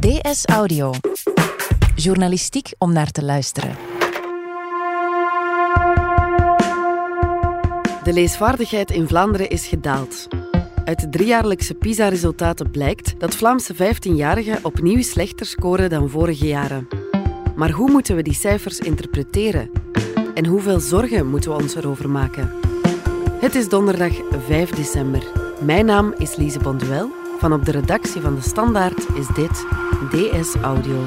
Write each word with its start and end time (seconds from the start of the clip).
DS 0.00 0.44
Audio. 0.44 0.92
Journalistiek 1.94 2.72
om 2.78 2.92
naar 2.92 3.10
te 3.10 3.24
luisteren. 3.24 3.76
De 8.04 8.12
leesvaardigheid 8.12 8.90
in 8.90 9.08
Vlaanderen 9.08 9.48
is 9.48 9.66
gedaald. 9.66 10.28
Uit 10.84 11.00
de 11.00 11.08
driejaarlijkse 11.08 11.74
PISA-resultaten 11.74 12.70
blijkt 12.70 13.20
dat 13.20 13.34
Vlaamse 13.34 13.74
15-jarigen 13.74 14.62
opnieuw 14.62 15.02
slechter 15.02 15.46
scoren 15.46 15.90
dan 15.90 16.10
vorige 16.10 16.46
jaren. 16.46 16.88
Maar 17.56 17.70
hoe 17.70 17.90
moeten 17.90 18.16
we 18.16 18.22
die 18.22 18.34
cijfers 18.34 18.78
interpreteren? 18.78 19.70
En 20.34 20.46
hoeveel 20.46 20.80
zorgen 20.80 21.26
moeten 21.26 21.50
we 21.50 21.62
ons 21.62 21.74
erover 21.74 22.10
maken? 22.10 22.52
Het 23.40 23.54
is 23.54 23.68
donderdag 23.68 24.12
5 24.46 24.70
december. 24.70 25.22
Mijn 25.62 25.86
naam 25.86 26.14
is 26.18 26.36
Lise 26.36 26.58
Bonduel. 26.58 27.10
Van 27.38 27.52
op 27.52 27.64
de 27.64 27.70
redactie 27.70 28.20
van 28.20 28.34
De 28.34 28.40
Standaard 28.40 29.06
is 29.14 29.26
dit 29.26 29.66
DS 30.08 30.56
Audio. 30.62 30.98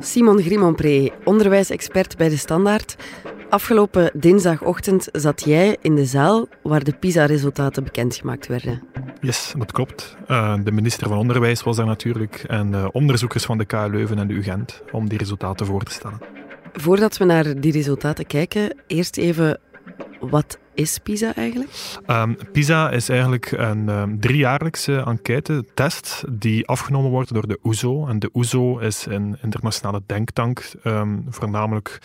Simon 0.00 0.40
Grimompré, 0.42 1.10
onderwijsexpert 1.24 2.16
bij 2.16 2.28
De 2.28 2.36
Standaard. 2.36 2.96
Afgelopen 3.50 4.10
dinsdagochtend 4.14 5.08
zat 5.12 5.44
jij 5.44 5.76
in 5.80 5.94
de 5.94 6.04
zaal 6.04 6.48
waar 6.62 6.84
de 6.84 6.92
PISA-resultaten 6.92 7.84
bekendgemaakt 7.84 8.46
werden. 8.46 8.82
Yes, 9.20 9.54
dat 9.58 9.72
klopt. 9.72 10.16
Uh, 10.28 10.54
de 10.64 10.72
minister 10.72 11.08
van 11.08 11.18
Onderwijs 11.18 11.62
was 11.62 11.76
daar 11.76 11.86
natuurlijk 11.86 12.44
en 12.46 12.72
uh, 12.72 12.88
onderzoekers 12.92 13.44
van 13.44 13.58
de 13.58 13.64
KU 13.64 13.88
Leuven 13.90 14.18
en 14.18 14.28
de 14.28 14.34
UGent 14.34 14.82
om 14.92 15.08
die 15.08 15.18
resultaten 15.18 15.66
voor 15.66 15.82
te 15.82 15.92
stellen. 15.92 16.18
Voordat 16.72 17.16
we 17.16 17.24
naar 17.24 17.60
die 17.60 17.72
resultaten 17.72 18.26
kijken, 18.26 18.76
eerst 18.86 19.16
even 19.16 19.60
wat 20.20 20.58
is 20.78 20.98
PISA 20.98 21.34
eigenlijk? 21.34 21.70
Um, 22.06 22.36
PISA 22.52 22.90
is 22.90 23.08
eigenlijk 23.08 23.50
een 23.50 23.88
um, 23.88 24.20
driejaarlijkse 24.20 25.02
enquête-test 25.06 26.24
die 26.30 26.66
afgenomen 26.66 27.10
wordt 27.10 27.34
door 27.34 27.48
de 27.48 27.58
OESO. 27.62 28.06
En 28.06 28.18
de 28.18 28.30
OESO 28.32 28.78
is 28.78 29.06
een 29.06 29.36
internationale 29.42 30.02
denktank, 30.06 30.72
um, 30.84 31.26
voornamelijk 31.28 31.98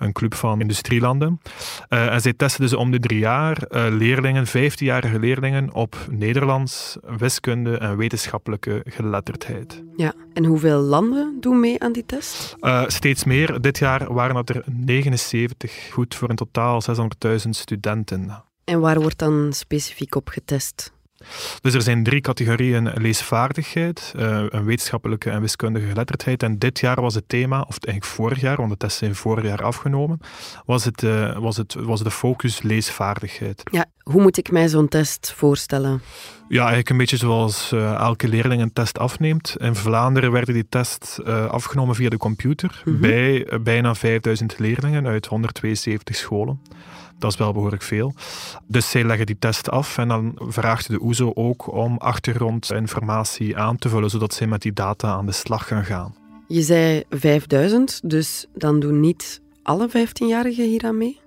een 0.00 0.12
club 0.12 0.34
van 0.34 0.60
industrielanden. 0.60 1.40
Uh, 1.88 2.12
en 2.12 2.20
zij 2.20 2.32
testen 2.32 2.60
dus 2.60 2.74
om 2.74 2.90
de 2.90 2.98
drie 2.98 3.18
jaar 3.18 3.58
uh, 3.70 3.86
leerlingen, 3.90 4.46
15-jarige 4.46 5.18
leerlingen, 5.18 5.74
op 5.74 5.96
Nederlands, 6.10 6.96
wiskunde 7.18 7.78
en 7.78 7.96
wetenschappelijke 7.96 8.82
geletterdheid. 8.84 9.82
Ja, 9.96 10.12
en 10.32 10.44
hoeveel 10.44 10.80
landen 10.80 11.36
doen 11.40 11.60
mee 11.60 11.82
aan 11.82 11.92
die 11.92 12.06
test? 12.06 12.56
Uh, 12.60 12.82
steeds 12.86 13.24
meer. 13.24 13.60
Dit 13.60 13.78
jaar 13.78 14.12
waren 14.12 14.34
dat 14.34 14.48
er 14.48 14.62
79, 14.66 15.88
goed 15.92 16.14
voor 16.14 16.30
een 16.30 16.36
totaal 16.36 16.82
600.000 17.26 17.48
studenten. 17.50 18.19
En 18.64 18.80
waar 18.80 19.00
wordt 19.00 19.18
dan 19.18 19.52
specifiek 19.52 20.14
op 20.14 20.28
getest? 20.28 20.92
Dus 21.60 21.74
er 21.74 21.82
zijn 21.82 22.02
drie 22.02 22.20
categorieën 22.20 22.92
leesvaardigheid, 22.94 24.12
uh, 24.16 24.44
een 24.48 24.64
wetenschappelijke 24.64 25.30
en 25.30 25.40
wiskundige 25.40 25.86
geletterdheid. 25.86 26.42
En 26.42 26.58
dit 26.58 26.80
jaar 26.80 27.00
was 27.00 27.14
het 27.14 27.28
thema, 27.28 27.60
of 27.60 27.78
eigenlijk 27.78 28.04
vorig 28.04 28.40
jaar, 28.40 28.56
want 28.56 28.70
de 28.70 28.76
tests 28.76 28.98
zijn 28.98 29.14
vorig 29.14 29.44
jaar 29.44 29.62
afgenomen, 29.62 30.20
was, 30.66 30.84
het, 30.84 31.02
uh, 31.02 31.38
was, 31.38 31.56
het, 31.56 31.74
was 31.74 32.02
de 32.02 32.10
focus 32.10 32.62
leesvaardigheid. 32.62 33.62
Ja, 33.70 33.84
hoe 34.02 34.22
moet 34.22 34.36
ik 34.36 34.50
mij 34.50 34.68
zo'n 34.68 34.88
test 34.88 35.32
voorstellen? 35.36 36.02
Ja, 36.48 36.58
eigenlijk 36.58 36.90
een 36.90 36.96
beetje 36.96 37.16
zoals 37.16 37.72
uh, 37.72 37.94
elke 37.94 38.28
leerling 38.28 38.62
een 38.62 38.72
test 38.72 38.98
afneemt. 38.98 39.56
In 39.58 39.74
Vlaanderen 39.74 40.32
werden 40.32 40.54
die 40.54 40.68
tests 40.68 41.22
afgenomen 41.24 41.94
via 41.94 42.08
de 42.08 42.16
computer 42.16 42.82
mm 42.84 42.92
-hmm. 42.92 43.00
bij 43.00 43.48
bijna 43.62 43.94
5000 43.94 44.58
leerlingen 44.58 45.06
uit 45.06 45.26
172 45.26 46.16
scholen. 46.16 46.60
Dat 47.20 47.32
is 47.32 47.38
wel 47.38 47.52
behoorlijk 47.52 47.82
veel. 47.82 48.14
Dus 48.66 48.90
zij 48.90 49.04
leggen 49.04 49.26
die 49.26 49.38
test 49.38 49.70
af 49.70 49.98
en 49.98 50.08
dan 50.08 50.32
vraagt 50.38 50.88
de 50.88 51.02
OESO 51.02 51.30
ook 51.34 51.72
om 51.72 51.96
achtergrondinformatie 51.98 53.56
aan 53.56 53.76
te 53.76 53.88
vullen, 53.88 54.10
zodat 54.10 54.34
zij 54.34 54.46
met 54.46 54.62
die 54.62 54.72
data 54.72 55.08
aan 55.08 55.26
de 55.26 55.32
slag 55.32 55.66
gaan 55.66 55.84
gaan. 55.84 56.14
Je 56.46 56.62
zei 56.62 57.02
5000, 57.10 58.00
dus 58.04 58.46
dan 58.54 58.80
doen 58.80 59.00
niet 59.00 59.40
alle 59.62 59.88
15-jarigen 59.88 60.64
hier 60.64 60.84
aan 60.84 60.98
mee? 60.98 61.20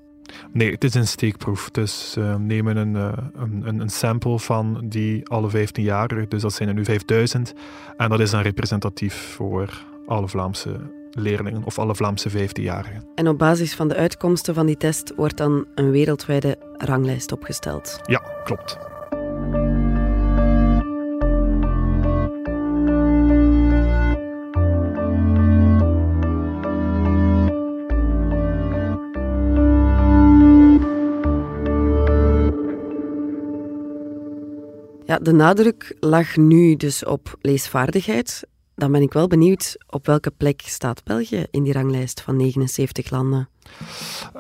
Nee, 0.52 0.72
het 0.72 0.84
is 0.84 0.94
een 0.94 1.08
steekproef. 1.08 1.70
Dus 1.72 2.16
uh, 2.18 2.36
nemen 2.36 2.78
een, 2.78 2.96
uh, 2.96 3.12
een, 3.34 3.80
een, 3.80 3.90
sample 3.90 4.40
van 4.40 4.82
die 4.84 5.28
alle 5.28 5.50
15-jarigen, 5.50 6.28
dus 6.28 6.42
dat 6.42 6.54
zijn 6.54 6.70
er 6.70 6.76
nu 6.76 6.86
5000, 6.86 7.54
en 7.98 8.10
dat 8.10 8.20
is 8.20 8.32
dan 8.32 8.42
representatief 8.42 9.14
voor 9.14 9.86
alle 10.08 10.28
Vlaamse 10.28 10.80
leerlingen 11.14 11.64
of 11.64 11.80
alle 11.80 11.96
Vlaamse 11.96 12.30
15-jarigen. 12.30 13.08
En 13.16 13.28
op 13.28 13.38
basis 13.38 13.76
van 13.76 13.88
de 13.88 13.96
uitkomsten 13.96 14.54
van 14.54 14.66
die 14.66 14.78
test 14.78 15.14
wordt 15.16 15.38
dan 15.38 15.66
een 15.76 15.92
wereldwijde 15.92 16.58
ranglijst 16.78 17.32
opgesteld? 17.32 18.00
Ja, 18.04 18.22
klopt. 18.44 18.78
Ja, 35.06 35.20
de 35.20 35.32
nadruk 35.32 35.96
lag 36.00 36.38
nu 36.38 36.76
dus 36.76 37.06
op 37.06 37.36
leesvaardigheid. 37.42 38.44
Dan 38.84 38.92
ben 38.92 39.02
ik 39.02 39.14
wel 39.14 39.28
benieuwd 39.28 39.78
op 39.90 40.06
welke 40.06 40.32
plek 40.32 40.62
staat 40.66 41.04
België 41.04 41.46
in 41.52 41.64
die 41.64 41.74
ranglijst 41.74 42.22
van 42.22 42.36
79 42.36 43.10
landen. 43.10 43.50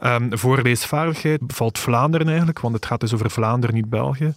Um, 0.04 0.38
voor 0.38 0.62
leesvaardigheid 0.62 1.42
valt 1.48 1.80
Vlaanderen 1.80 2.28
eigenlijk, 2.28 2.60
want 2.60 2.76
het 2.76 2.86
gaat 2.86 3.00
dus 3.00 3.14
over 3.14 3.32
Vlaanderen, 3.32 3.76
niet 3.76 3.90
België. 3.90 4.34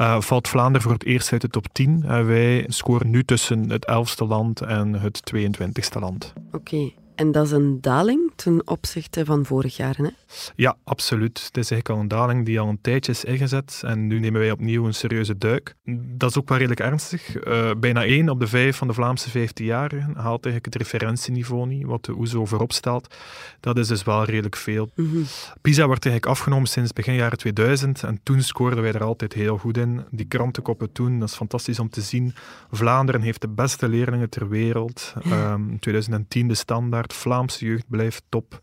Uh, 0.00 0.20
valt 0.20 0.48
Vlaanderen 0.48 0.82
voor 0.82 0.92
het 0.92 1.04
eerst 1.04 1.32
uit 1.32 1.40
de 1.40 1.48
top 1.48 1.66
10. 1.72 2.04
En 2.06 2.26
wij 2.26 2.64
scoren 2.68 3.10
nu 3.10 3.24
tussen 3.24 3.70
het 3.70 3.86
11ste 3.90 4.26
land 4.28 4.60
en 4.60 4.92
het 4.94 5.32
22ste 5.34 6.00
land. 6.00 6.32
Oké. 6.46 6.56
Okay. 6.56 6.94
En 7.18 7.32
dat 7.32 7.46
is 7.46 7.52
een 7.52 7.80
daling 7.80 8.32
ten 8.36 8.62
opzichte 8.64 9.24
van 9.24 9.44
vorig 9.44 9.76
jaar, 9.76 9.96
hè? 9.96 10.08
Ja, 10.56 10.76
absoluut. 10.84 11.42
Het 11.46 11.56
is 11.56 11.70
eigenlijk 11.70 11.88
al 11.88 11.98
een 11.98 12.08
daling 12.08 12.46
die 12.46 12.60
al 12.60 12.68
een 12.68 12.80
tijdje 12.80 13.12
is 13.12 13.24
ingezet. 13.24 13.82
En 13.84 14.06
nu 14.06 14.18
nemen 14.18 14.40
wij 14.40 14.50
opnieuw 14.50 14.86
een 14.86 14.94
serieuze 14.94 15.38
duik. 15.38 15.74
Dat 16.16 16.30
is 16.30 16.38
ook 16.38 16.48
wel 16.48 16.58
redelijk 16.58 16.80
ernstig. 16.80 17.46
Uh, 17.46 17.70
bijna 17.78 18.04
één 18.04 18.28
op 18.28 18.40
de 18.40 18.46
vijf 18.46 18.76
van 18.76 18.86
de 18.86 18.94
Vlaamse 18.94 19.28
15-jarigen 19.28 20.12
haalt 20.14 20.44
eigenlijk 20.44 20.64
het 20.64 20.74
referentieniveau 20.74 21.66
niet, 21.66 21.84
wat 21.86 22.04
de 22.04 22.16
OESO 22.16 22.44
voorop 22.44 22.72
stelt. 22.72 23.14
Dat 23.60 23.78
is 23.78 23.88
dus 23.88 24.04
wel 24.04 24.24
redelijk 24.24 24.56
veel. 24.56 24.90
Mm 24.94 25.10
-hmm. 25.10 25.24
PISA 25.60 25.86
wordt 25.86 26.04
eigenlijk 26.04 26.38
afgenomen 26.38 26.68
sinds 26.68 26.92
begin 26.92 27.14
jaren 27.14 27.38
2000. 27.38 28.02
En 28.02 28.20
toen 28.22 28.42
scoorden 28.42 28.82
wij 28.82 28.92
er 28.92 29.04
altijd 29.04 29.32
heel 29.32 29.58
goed 29.58 29.76
in. 29.76 30.04
Die 30.10 30.26
krantenkoppen 30.26 30.92
toen, 30.92 31.18
dat 31.18 31.28
is 31.28 31.34
fantastisch 31.34 31.78
om 31.78 31.90
te 31.90 32.00
zien. 32.00 32.34
Vlaanderen 32.70 33.20
heeft 33.20 33.40
de 33.40 33.48
beste 33.48 33.88
leerlingen 33.88 34.30
ter 34.30 34.48
wereld. 34.48 35.14
Um, 35.26 35.78
2010 35.80 36.48
de 36.48 36.54
standaard. 36.54 37.06
Vlaamse 37.12 37.64
jeugd 37.64 37.84
blijft 37.88 38.22
top. 38.28 38.60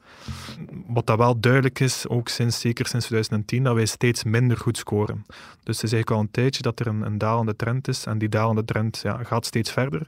Wat 0.87 1.05
dat 1.05 1.17
wel 1.17 1.39
duidelijk 1.39 1.79
is, 1.79 2.07
ook 2.07 2.27
sinds, 2.27 2.59
zeker 2.59 2.87
sinds 2.87 3.05
2010, 3.05 3.63
dat 3.63 3.75
wij 3.75 3.85
steeds 3.85 4.23
minder 4.23 4.57
goed 4.57 4.77
scoren. 4.77 5.25
Dus 5.63 5.75
het 5.75 5.85
is 5.85 5.93
eigenlijk 5.93 6.11
al 6.11 6.19
een 6.19 6.31
tijdje 6.31 6.61
dat 6.61 6.79
er 6.79 6.87
een, 6.87 7.01
een 7.01 7.17
dalende 7.17 7.55
trend 7.55 7.87
is. 7.87 8.05
En 8.05 8.17
die 8.17 8.29
dalende 8.29 8.65
trend 8.65 8.99
ja, 9.03 9.23
gaat 9.23 9.45
steeds 9.45 9.71
verder. 9.71 10.07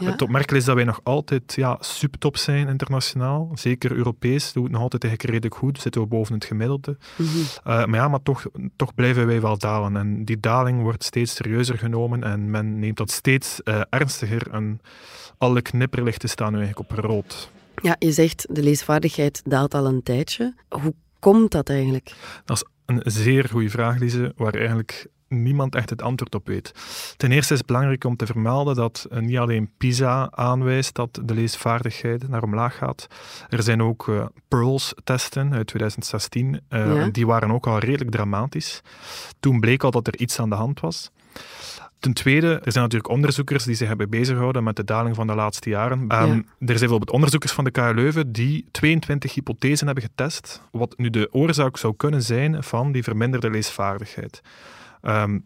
Ja. 0.00 0.10
Het 0.10 0.22
opmerkelijk 0.22 0.60
is 0.60 0.64
dat 0.64 0.74
wij 0.74 0.84
nog 0.84 1.00
altijd 1.02 1.54
ja, 1.54 1.76
subtop 1.80 2.36
zijn 2.36 2.68
internationaal. 2.68 3.50
Zeker 3.54 3.92
Europees 3.92 4.52
doen 4.52 4.62
we 4.62 4.68
het 4.68 4.72
nog 4.72 4.82
altijd 4.82 5.04
eigenlijk 5.04 5.34
redelijk 5.34 5.60
goed. 5.60 5.80
Zitten 5.80 6.00
we 6.00 6.06
boven 6.06 6.34
het 6.34 6.44
gemiddelde. 6.44 6.96
Mm 7.16 7.26
-hmm. 7.26 7.40
uh, 7.40 7.50
maar 7.64 7.94
ja, 7.94 8.08
maar 8.08 8.22
toch, 8.22 8.44
toch 8.76 8.94
blijven 8.94 9.26
wij 9.26 9.40
wel 9.40 9.58
dalen. 9.58 9.96
En 9.96 10.24
die 10.24 10.40
daling 10.40 10.82
wordt 10.82 11.04
steeds 11.04 11.34
serieuzer 11.34 11.78
genomen. 11.78 12.22
En 12.24 12.50
men 12.50 12.78
neemt 12.78 12.96
dat 12.96 13.10
steeds 13.10 13.60
uh, 13.64 13.80
ernstiger. 13.90 14.50
En 14.50 14.80
alle 15.38 15.62
knipperlichten 15.62 16.28
staan 16.28 16.52
nu 16.52 16.58
eigenlijk 16.58 16.90
op 16.90 16.98
rood. 16.98 17.50
Ja, 17.82 17.96
je 17.98 18.12
zegt 18.12 18.46
de 18.50 18.62
leesvaardigheid 18.62 19.42
daalt 19.44 19.74
al 19.74 19.86
een 19.86 20.02
tijdje. 20.02 20.54
Hoe 20.68 20.94
komt 21.18 21.50
dat 21.50 21.68
eigenlijk? 21.68 22.14
Dat 22.44 22.56
is 22.56 22.64
een 22.86 23.02
zeer 23.04 23.48
goede 23.48 23.70
vraag, 23.70 23.98
Lise, 23.98 24.32
waar 24.36 24.54
eigenlijk 24.54 25.06
niemand 25.32 25.74
echt 25.74 25.90
het 25.90 26.02
antwoord 26.02 26.34
op 26.34 26.46
weet. 26.46 26.72
Ten 27.16 27.32
eerste 27.32 27.52
is 27.52 27.58
het 27.58 27.66
belangrijk 27.66 28.04
om 28.04 28.16
te 28.16 28.26
vermelden 28.26 28.74
dat 28.74 29.06
niet 29.10 29.38
alleen 29.38 29.70
PISA 29.78 30.30
aanwijst 30.30 30.94
dat 30.94 31.20
de 31.24 31.34
leesvaardigheid 31.34 32.28
naar 32.28 32.42
omlaag 32.42 32.76
gaat. 32.76 33.06
Er 33.48 33.62
zijn 33.62 33.82
ook 33.82 34.06
uh, 34.06 34.26
PEARLS-testen 34.48 35.52
uit 35.52 35.66
2016. 35.66 36.60
Uh, 36.68 36.94
ja? 36.96 37.08
Die 37.08 37.26
waren 37.26 37.50
ook 37.50 37.66
al 37.66 37.78
redelijk 37.78 38.10
dramatisch. 38.10 38.80
Toen 39.40 39.60
bleek 39.60 39.84
al 39.84 39.90
dat 39.90 40.06
er 40.06 40.18
iets 40.18 40.38
aan 40.38 40.50
de 40.50 40.56
hand 40.56 40.80
was. 40.80 41.10
Ten 42.02 42.12
tweede, 42.12 42.46
er 42.46 42.72
zijn 42.72 42.84
natuurlijk 42.84 43.12
onderzoekers 43.12 43.64
die 43.64 43.74
zich 43.74 43.88
hebben 43.88 44.10
bezighouden 44.10 44.64
met 44.64 44.76
de 44.76 44.84
daling 44.84 45.14
van 45.14 45.26
de 45.26 45.34
laatste 45.34 45.70
jaren. 45.70 45.98
Um, 46.00 46.08
ja. 46.08 46.18
Er 46.24 46.44
zijn 46.58 46.78
bijvoorbeeld 46.78 47.10
onderzoekers 47.10 47.52
van 47.52 47.64
de 47.64 47.70
KU 47.70 47.94
Leuven 47.94 48.32
die 48.32 48.68
22 48.70 49.34
hypothesen 49.34 49.86
hebben 49.86 50.04
getest, 50.04 50.62
wat 50.70 50.94
nu 50.96 51.10
de 51.10 51.28
oorzaak 51.32 51.76
zou 51.76 51.94
kunnen 51.96 52.22
zijn 52.22 52.62
van 52.62 52.92
die 52.92 53.02
verminderde 53.02 53.50
leesvaardigheid. 53.50 54.42
Um, 55.02 55.44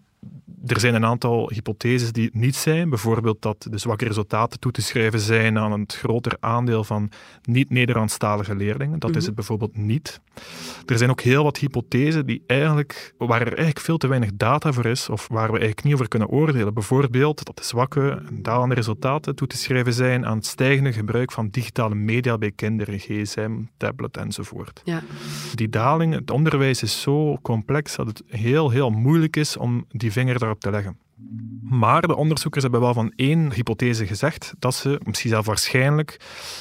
er 0.67 0.81
zijn 0.81 0.95
een 0.95 1.05
aantal 1.05 1.51
hypotheses 1.55 2.13
die 2.13 2.25
het 2.25 2.35
niet 2.35 2.57
zijn. 2.57 2.89
Bijvoorbeeld 2.89 3.43
dat 3.43 3.67
de 3.71 3.79
zwakke 3.79 4.05
resultaten 4.05 4.61
toe 4.61 4.73
te 4.73 4.83
schrijven 4.83 5.21
zijn 5.21 5.59
aan 5.59 5.73
een 5.73 5.85
groter 5.87 6.37
aandeel 6.41 6.85
van 6.85 7.11
niet-Nederlandstalige 7.43 8.55
leerlingen. 8.57 8.99
Dat 8.99 9.11
is 9.11 9.17
Mhm. 9.17 9.27
het 9.27 9.35
bijvoorbeeld 9.35 9.77
niet. 9.77 10.21
Er 10.87 10.99
zijn 10.99 11.11
ook 11.11 11.21
heel 11.21 11.43
wat 11.43 11.59
hypothesen 11.59 12.27
die 12.27 12.43
eigenlijk, 12.47 13.15
waar 13.19 13.41
er 13.41 13.47
eigenlijk 13.47 13.81
veel 13.81 13.97
te 13.97 14.07
weinig 14.07 14.31
data 14.35 14.73
voor 14.73 14.85
is, 14.87 15.09
of 15.09 15.27
waar 15.29 15.47
we 15.47 15.51
eigenlijk 15.59 15.85
niet 15.85 15.95
over 15.95 16.09
kunnen 16.09 16.29
oordelen. 16.29 16.75
Bijvoorbeeld 16.75 17.45
dat 17.45 17.57
de 17.57 17.65
zwakke 17.65 18.23
en 18.29 18.43
dalende 18.43 18.75
resultaten 18.75 19.35
toe 19.35 19.47
te 19.47 19.57
schrijven 19.57 19.93
zijn 19.93 20.27
aan 20.27 20.37
het 20.37 20.47
stijgende 20.47 20.93
gebruik 20.93 21.33
van 21.33 21.49
digitale 21.49 21.95
media 21.95 22.39
bij 22.39 22.53
kinderen, 22.53 22.99
gsm, 22.99 23.53
tablet 23.77 24.17
enzovoort. 24.17 24.81
Ja. 24.85 25.03
Die 25.55 25.69
daling, 25.69 26.15
het 26.15 26.31
onderwijs 26.31 26.83
is 26.83 27.01
zo 27.01 27.39
complex 27.43 27.97
dat 27.97 28.07
het 28.07 28.23
heel, 28.27 28.71
heel 28.71 28.91
moeilijk 28.91 29.37
is 29.37 29.57
om 29.57 29.85
die 29.89 30.13
vinger 30.17 30.39
daarop 30.39 30.61
te 30.61 30.71
leggen. 30.71 30.99
Maar 31.63 32.03
de 32.03 32.17
onderzoekers 32.17 32.63
hebben 32.63 32.81
wel 32.81 32.95
van 32.95 33.13
één 33.17 33.53
hypothese 33.53 34.07
gezegd 34.07 34.55
dat 34.59 34.75
ze, 34.75 35.01
misschien 35.05 35.31
zelf 35.31 35.47
waarschijnlijk, 35.47 36.17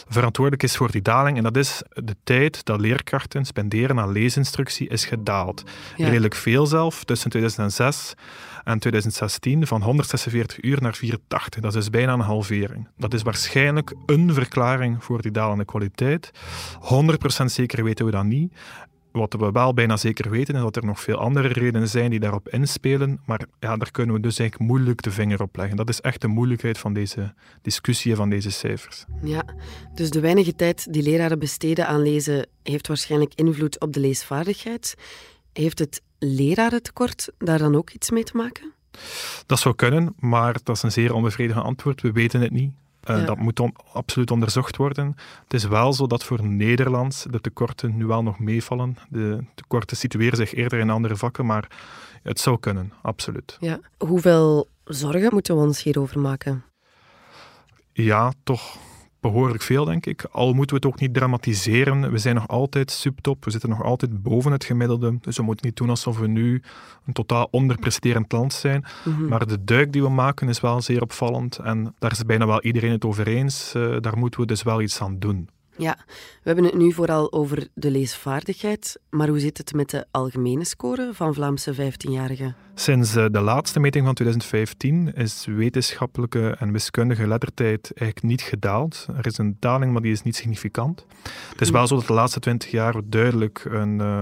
verantwoordelijk 0.08 0.64
is 0.64 0.76
voor 0.76 0.92
die 0.92 1.02
daling. 1.02 1.38
En 1.38 1.44
dat 1.44 1.58
is 1.58 1.84
de 1.90 2.16
tijd 2.24 2.66
dat 2.66 2.80
leerkrachten 2.80 3.46
spenderen 3.46 4.00
aan 4.00 4.12
leesinstructie 4.12 4.88
is 4.88 5.06
gedaald. 5.06 5.64
Ja. 5.96 6.08
Redelijk 6.08 6.36
veel 6.36 6.66
zelf, 6.66 7.04
tussen 7.04 7.30
2006 7.30 8.14
en 8.64 8.80
2016, 8.80 9.68
van 9.68 9.82
146 9.82 10.64
uur 10.64 10.82
naar 10.82 10.96
84. 10.96 11.62
Dat 11.62 11.76
is 11.76 11.80
dus 11.80 11.90
bijna 11.90 12.14
een 12.14 12.20
halvering. 12.20 12.88
Dat 12.98 13.14
is 13.14 13.22
waarschijnlijk 13.22 13.94
een 14.06 14.34
verklaring 14.34 15.04
voor 15.04 15.22
die 15.22 15.32
dalende 15.32 15.66
kwaliteit. 15.66 16.32
100% 17.42 17.46
zeker 17.46 17.84
weten 17.84 18.06
we 18.06 18.12
dat 18.12 18.24
niet. 18.24 18.54
Wat 19.16 19.34
we 19.34 19.52
wel 19.52 19.74
bijna 19.74 19.98
zeker 19.98 20.30
weten 20.30 20.56
is 20.56 20.62
dat 20.62 20.76
er 20.76 20.86
nog 20.86 21.00
veel 21.00 21.18
andere 21.18 21.48
redenen 21.48 21.88
zijn 21.88 22.10
die 22.10 22.20
daarop 22.20 22.50
inspelen, 22.50 23.20
maar 23.26 23.46
ja, 23.60 23.78
daar 23.78 23.92
kunnen 23.92 24.16
we 24.16 24.22
dus 24.22 24.40
eigenlijk 24.40 24.70
moeilijk 24.70 25.02
de 25.02 25.12
vinger 25.12 25.42
op 25.42 25.56
leggen. 25.56 25.78
Dat 25.78 25.90
is 25.90 26.02
echt 26.02 26.22
de 26.22 26.28
moeilijkheid 26.28 26.78
van 26.78 26.94
deze 26.94 27.34
discussie 27.62 28.12
en 28.12 28.18
van 28.18 28.30
deze 28.30 28.52
cijfers. 28.52 29.06
Ja, 29.24 29.44
dus 29.94 30.10
de 30.10 30.20
weinige 30.20 30.56
tijd 30.56 30.94
die 30.94 31.04
leraren 31.04 31.40
besteden 31.40 31.88
aan 31.88 32.02
lezen 32.02 32.48
heeft 32.64 32.88
waarschijnlijk 32.88 33.34
invloed 33.36 33.80
op 33.80 33.94
de 33.94 34.00
leesvaardigheid. 34.00 34.96
Heeft 35.54 35.80
het 35.80 36.02
lerarentekort 36.20 37.30
daar 37.38 37.60
dan 37.60 37.76
ook 37.76 37.90
iets 37.90 38.12
mee 38.12 38.24
te 38.24 38.38
maken? 38.38 38.72
Dat 39.46 39.60
zou 39.60 39.76
kunnen, 39.76 40.16
maar 40.20 40.58
dat 40.64 40.76
is 40.76 40.84
een 40.84 40.92
zeer 40.92 41.14
onbevredigend 41.14 41.66
antwoord. 41.66 42.02
We 42.02 42.12
weten 42.12 42.42
het 42.42 42.52
niet. 42.52 42.72
Uh, 43.10 43.18
Ja. 43.20 43.26
Dat 43.26 43.38
moet 43.38 43.60
on- 43.60 43.76
absoluut 43.94 44.32
onderzocht 44.32 44.78
worden. 44.78 45.16
Het 45.44 45.54
is 45.54 45.64
wel 45.64 45.94
zo 45.94 46.08
dat 46.08 46.24
voor 46.24 46.44
Nederlands 46.48 47.26
de 47.30 47.42
tekorten 47.42 47.98
nu 47.98 48.06
wel 48.06 48.24
nog 48.24 48.40
meevallen. 48.40 48.98
De 49.10 49.44
tekorten 49.56 49.98
situeren 49.98 50.38
zich 50.38 50.54
eerder 50.54 50.80
in 50.80 50.90
andere 50.90 51.16
vakken, 51.16 51.46
maar 51.46 51.68
het 52.24 52.40
zou 52.40 52.60
kunnen, 52.60 52.94
absoluut. 53.02 53.58
Ja. 53.60 53.80
Hoeveel 53.98 54.68
zorgen 54.84 55.30
moeten 55.34 55.56
we 55.56 55.62
ons 55.62 55.84
hierover 55.84 56.20
maken? 56.20 56.64
Ja, 57.94 58.34
toch 58.44 58.78
behoorlijk 59.32 59.64
veel, 59.64 59.86
denk 59.86 60.06
ik. 60.06 60.24
Al 60.32 60.54
moeten 60.54 60.76
we 60.76 60.86
het 60.86 60.94
ook 60.94 61.00
niet 61.00 61.14
dramatiseren. 61.14 62.12
We 62.12 62.18
zijn 62.18 62.36
nog 62.36 62.48
altijd 62.48 62.92
subtop, 62.92 63.46
we 63.46 63.52
zitten 63.52 63.70
nog 63.70 63.84
altijd 63.84 64.24
boven 64.24 64.52
het 64.52 64.64
gemiddelde. 64.64 65.18
Dus 65.22 65.38
we 65.38 65.44
moeten 65.44 65.66
niet 65.66 65.76
doen 65.76 65.90
alsof 65.90 66.20
we 66.20 66.28
nu 66.28 66.62
een 67.06 67.14
totaal 67.14 67.48
onderpresterend 67.52 68.32
land 68.32 68.54
zijn. 68.54 68.86
Mhm. 69.06 69.28
Maar 69.28 69.48
de 69.48 69.64
duik 69.64 69.92
die 69.92 70.02
we 70.02 70.10
maken 70.10 70.50
is 70.50 70.60
wel 70.60 70.82
zeer 70.82 71.02
opvallend. 71.02 71.58
En 71.58 71.96
daar 72.00 72.12
is 72.12 72.26
bijna 72.26 72.46
wel 72.46 72.62
iedereen 72.62 72.92
het 72.92 73.06
over 73.06 73.28
eens. 73.28 73.74
Eh, 73.74 73.96
daar 74.00 74.18
moeten 74.18 74.40
we 74.40 74.46
dus 74.46 74.64
wel 74.64 74.82
iets 74.82 75.02
aan 75.02 75.20
doen. 75.20 75.50
Ja, 75.78 75.98
we 76.08 76.42
hebben 76.44 76.64
het 76.64 76.78
nu 76.78 76.94
vooral 76.94 77.32
over 77.32 77.68
de 77.74 77.92
leesvaardigheid, 77.92 79.00
maar 79.10 79.28
hoe 79.28 79.40
zit 79.40 79.58
het 79.58 79.74
met 79.74 79.90
de 79.90 80.06
algemene 80.12 80.66
score 80.66 81.10
van 81.14 81.34
Vlaamse 81.34 81.74
15-jarigen? 81.74 82.65
Sinds 82.78 83.16
eh, 83.16 83.26
de 83.32 83.42
laatste 83.42 83.80
meting 83.80 84.06
van 84.06 84.14
2015 84.14 85.14
is 85.14 85.46
wetenschappelijke 85.46 86.56
en 86.60 86.72
wiskundige 86.72 87.28
lettertijd 87.28 87.92
eigenlijk 87.96 88.22
niet 88.32 88.42
gedaald. 88.42 89.08
Er 89.18 89.26
is 89.26 89.38
een 89.38 89.58
daling, 89.60 89.92
maar 89.92 90.02
die 90.02 90.12
is 90.12 90.22
niet 90.22 90.36
significant. 90.36 91.06
Het 91.52 91.62
is 91.62 91.70
wel 91.70 91.88
zo 91.88 91.96
dat 91.96 92.08
de 92.08 92.14
laatste 92.14 92.40
20 92.40 92.72
jaar 92.72 92.96
duidelijk 93.06 93.66
een, 93.70 94.02
eh, 94.02 94.22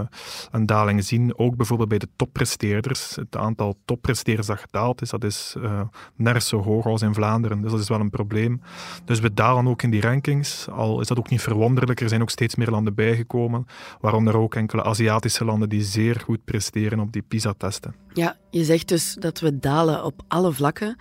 een 0.51 0.65
daling 0.65 1.03
zien. 1.03 1.37
Ook 1.37 1.55
bijvoorbeeld 1.55 1.89
bij 1.89 1.97
de 1.97 2.07
toppresteerders. 2.15 3.15
Het 3.15 3.37
aantal 3.37 3.77
toppresteerders 3.85 4.47
dat 4.47 4.59
gedaald 4.59 5.01
is, 5.01 5.09
dat 5.09 5.23
is 5.23 5.55
eh 5.61 5.81
nergens 6.15 6.47
zo 6.47 6.61
hoog 6.61 6.85
als 6.85 7.01
in 7.01 7.13
Vlaanderen. 7.13 7.61
Dus 7.61 7.71
dat 7.71 7.79
is 7.79 7.89
wel 7.89 7.99
een 7.99 8.09
probleem. 8.09 8.61
Dus 9.05 9.19
we 9.19 9.33
dalen 9.33 9.67
ook 9.67 9.81
in 9.81 9.89
die 9.89 10.01
rankings. 10.01 10.67
Al 10.69 11.01
is 11.01 11.07
dat 11.07 11.17
ook 11.17 11.29
niet 11.29 11.41
verwonderlijk. 11.41 12.01
Er 12.01 12.09
zijn 12.09 12.21
ook 12.21 12.29
steeds 12.29 12.55
meer 12.55 12.69
landen 12.69 12.93
bijgekomen. 12.93 13.65
Waaronder 13.99 14.37
ook 14.37 14.55
enkele 14.55 14.83
Aziatische 14.83 15.45
landen 15.45 15.69
die 15.69 15.83
zeer 15.83 16.19
goed 16.19 16.43
presteren 16.43 16.99
op 16.99 17.11
die 17.11 17.23
PISA-testen. 17.27 17.95
Ja, 18.13 18.37
je 18.49 18.63
zegt 18.63 18.87
dus 18.87 19.15
dat 19.19 19.39
we 19.39 19.59
dalen 19.59 20.03
op 20.03 20.21
alle 20.27 20.51
vlakken. 20.51 20.95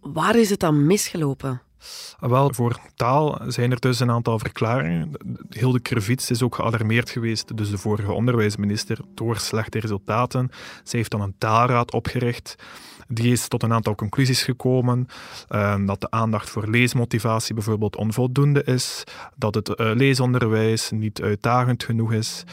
Waar 0.00 0.36
is 0.36 0.50
het 0.50 0.60
dan 0.60 0.86
misgelopen? 0.86 1.62
Wel, 2.20 2.54
voor 2.54 2.80
taal 2.94 3.40
zijn 3.46 3.70
er 3.70 3.80
dus 3.80 4.00
een 4.00 4.10
aantal 4.10 4.38
verklaringen. 4.38 5.10
Hilde 5.50 5.80
Krevits 5.80 6.30
is 6.30 6.42
ook 6.42 6.54
gealarmeerd 6.54 7.10
geweest, 7.10 7.56
dus 7.56 7.70
de 7.70 7.78
vorige 7.78 8.12
onderwijsminister, 8.12 8.98
door 9.14 9.36
slechte 9.36 9.80
resultaten. 9.80 10.50
Ze 10.84 10.96
heeft 10.96 11.10
dan 11.10 11.20
een 11.20 11.34
taalraad 11.38 11.92
opgericht. 11.92 12.56
Die 13.08 13.32
is 13.32 13.48
tot 13.48 13.62
een 13.62 13.72
aantal 13.72 13.94
conclusies 13.94 14.42
gekomen. 14.42 15.08
Uh, 15.50 15.86
dat 15.86 16.00
de 16.00 16.10
aandacht 16.10 16.50
voor 16.50 16.68
leesmotivatie 16.68 17.54
bijvoorbeeld 17.54 17.96
onvoldoende 17.96 18.64
is. 18.64 19.04
Dat 19.36 19.54
het 19.54 19.68
uh, 19.68 19.74
leesonderwijs 19.94 20.90
niet 20.90 21.22
uitdagend 21.22 21.84
genoeg 21.84 22.12
is. 22.12 22.44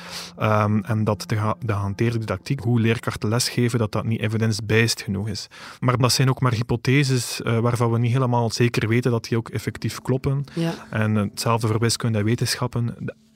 Um, 0.41 0.83
en 0.83 1.03
dat 1.03 1.23
de, 1.27 1.53
de 1.59 1.73
gehanteerde 1.73 2.17
didactiek, 2.17 2.59
hoe 2.59 2.79
leerkrachten 2.79 3.29
lesgeven, 3.29 3.79
dat 3.79 3.91
dat 3.91 4.03
niet 4.03 4.21
evidence-based 4.21 5.01
genoeg 5.01 5.27
is. 5.27 5.47
Maar 5.79 5.97
dat 5.97 6.11
zijn 6.11 6.29
ook 6.29 6.41
maar 6.41 6.53
hypotheses 6.53 7.41
uh, 7.41 7.59
waarvan 7.59 7.91
we 7.91 7.99
niet 7.99 8.13
helemaal 8.13 8.49
zeker 8.49 8.87
weten 8.87 9.11
dat 9.11 9.23
die 9.23 9.37
ook 9.37 9.49
effectief 9.49 10.01
kloppen. 10.01 10.43
Ja. 10.53 10.73
En 10.89 11.15
hetzelfde 11.15 11.67
voor 11.67 11.79
wiskunde 11.79 12.17
en 12.17 12.25
wetenschappen. 12.25 12.95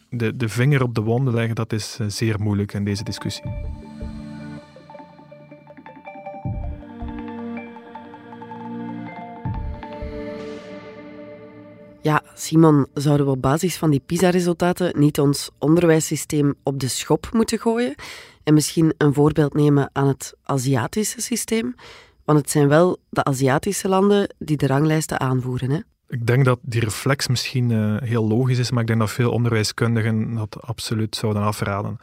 De, 0.09 0.35
de 0.35 0.49
vinger 0.49 0.83
op 0.83 0.95
de 0.95 1.01
wonden 1.01 1.33
leggen, 1.33 1.55
dat 1.55 1.73
is 1.73 1.97
eh, 1.99 2.07
zeer 2.07 2.39
moeilijk 2.39 2.73
in 2.73 2.83
deze 2.83 3.03
discussie. 3.03 3.43
Simon, 12.39 12.87
zouden 12.93 13.25
we 13.25 13.31
op 13.31 13.41
basis 13.41 13.77
van 13.77 13.89
die 13.89 14.01
PISA-resultaten 14.05 14.99
niet 14.99 15.19
ons 15.19 15.49
onderwijssysteem 15.57 16.53
op 16.63 16.79
de 16.79 16.87
schop 16.87 17.29
moeten 17.31 17.59
gooien 17.59 17.95
en 18.43 18.53
misschien 18.53 18.93
een 18.97 19.13
voorbeeld 19.13 19.53
nemen 19.53 19.89
aan 19.93 20.07
het 20.07 20.33
Aziatische 20.43 21.21
systeem? 21.21 21.75
Want 22.25 22.39
het 22.39 22.49
zijn 22.49 22.67
wel 22.67 22.97
de 23.09 23.23
Aziatische 23.23 23.87
landen 23.87 24.35
die 24.37 24.57
de 24.57 24.67
ranglijsten 24.67 25.19
aanvoeren, 25.19 25.69
hè? 25.69 25.79
Ik 26.09 26.27
denk 26.27 26.45
dat 26.45 26.59
die 26.61 26.81
reflex 26.81 27.27
misschien 27.27 27.69
uh, 27.69 27.95
heel 28.01 28.27
logisch 28.27 28.57
is, 28.57 28.71
maar 28.71 28.81
ik 28.81 28.87
denk 28.87 28.99
dat 28.99 29.11
veel 29.11 29.31
onderwijskundigen 29.31 30.33
dat 30.35 30.57
absoluut 30.61 31.15
zouden 31.15 31.41
afraden. 31.41 31.99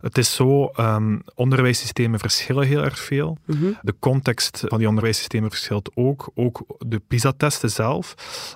Het 0.00 0.18
is 0.18 0.34
zo, 0.34 0.70
um, 0.80 1.22
onderwijssystemen 1.34 2.18
verschillen 2.18 2.66
heel 2.66 2.84
erg 2.84 2.98
veel. 2.98 3.38
Mhm. 3.44 3.58
Mm 3.58 3.64
-hmm. 3.64 3.78
De 3.82 3.94
context 3.98 4.62
van 4.66 4.78
die 4.78 4.88
onderwijssystemen 4.88 5.50
verschilt 5.50 5.90
ook. 5.94 6.30
Ook 6.34 6.64
de 6.78 7.00
PISA-testen 7.08 7.70
zelf. 7.70 8.14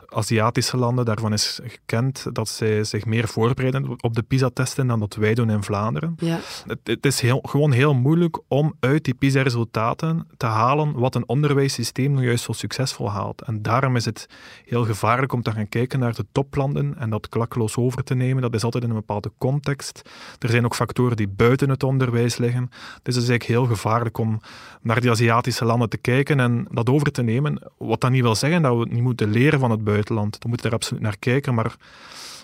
Aziatische 0.08 0.76
landen, 0.76 1.04
daarvan 1.04 1.32
is 1.32 1.61
gekend 1.62 2.26
dat 2.32 2.49
zij 2.49 2.84
zich 2.84 3.04
meer 3.04 3.28
voorbereiden 3.28 4.02
op 4.02 4.14
de 4.14 4.22
PISA-testen 4.22 4.87
dan 4.87 5.00
dat 5.00 5.14
wij 5.14 5.34
doen 5.34 5.50
in 5.50 5.62
Vlaanderen. 5.62 6.14
Ja. 6.18 6.40
Het, 6.66 6.78
het, 6.84 7.06
is 7.06 7.20
heel, 7.20 7.38
gewoon 7.42 7.72
heel 7.72 7.94
moeilijk 7.94 8.40
om 8.49 8.75
uit 8.80 9.04
die 9.04 9.14
PISA-resultaten 9.14 10.26
te 10.37 10.46
halen 10.46 10.92
wat 10.92 11.14
een 11.14 11.28
onderwijssysteem 11.28 12.14
nu 12.14 12.25
juist 12.25 12.44
zo 12.44 12.52
succesvol 12.52 13.11
haalt. 13.11 13.42
En 13.42 13.62
daarom 13.62 13.96
is 13.96 14.04
het 14.04 14.26
heel 14.64 14.81
gevaarlijk 14.84 15.32
om 15.32 15.42
te 15.42 15.52
gaan 15.52 15.68
kijken 15.68 15.98
naar 15.98 16.14
de 16.14 16.26
toplanden 16.32 16.98
en 16.98 17.10
dat 17.10 17.28
klakkeloos 17.28 17.76
over 17.76 18.04
te 18.04 18.14
nemen. 18.14 18.42
Dat 18.42 18.54
is 18.54 18.64
altijd 18.64 18.84
in 18.84 18.90
een 18.90 18.96
bepaalde 18.96 19.32
context. 19.38 20.02
Er 20.38 20.48
zijn 20.48 20.64
ook 20.64 20.74
factoren 20.74 21.16
die 21.16 21.28
buiten 21.28 21.68
het 21.68 21.82
onderwijs 21.82 22.36
liggen. 22.36 22.68
Dus 23.02 23.14
het 23.14 23.22
is 23.22 23.28
eigenlijk 23.28 23.44
heel 23.44 23.66
gevaarlijk 23.66 24.18
om 24.18 24.40
naar 24.80 25.00
die 25.00 25.10
Aziatische 25.10 25.64
landen 25.64 25.88
te 25.88 25.96
kijken 25.96 26.40
en 26.40 26.66
dat 26.70 26.88
over 26.88 27.12
te 27.12 27.22
nemen. 27.22 27.62
Wat 27.78 28.00
dat 28.00 28.10
niet 28.10 28.22
wil 28.22 28.34
zeggen 28.34 28.62
dat 28.62 28.78
we 28.78 28.86
niet 28.90 29.02
moeten 29.02 29.30
leren 29.30 29.60
van 29.60 29.70
het 29.70 29.84
buitenland. 29.84 30.36
We 30.40 30.48
moeten 30.48 30.66
er 30.66 30.74
absoluut 30.74 31.02
naar 31.02 31.18
kijken, 31.18 31.54
maar 31.54 31.76